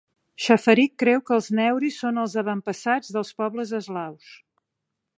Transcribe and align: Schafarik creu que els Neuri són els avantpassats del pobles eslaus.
Schafarik 0.45 0.95
creu 1.03 1.21
que 1.27 1.35
els 1.35 1.51
Neuri 1.59 1.93
són 1.97 2.19
els 2.23 2.35
avantpassats 2.45 3.15
del 3.19 3.31
pobles 3.43 3.79
eslaus. 3.83 4.37